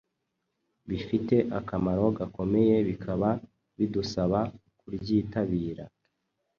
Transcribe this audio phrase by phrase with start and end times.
[0.89, 3.29] bifite akamaro gakomeye bikaba
[3.77, 4.39] bidusaba
[4.79, 5.83] kuryitabira.